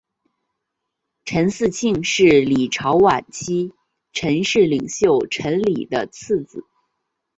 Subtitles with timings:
[1.25, 3.75] 陈嗣庆是李朝晚期
[4.13, 6.65] 陈氏领袖陈李的次子。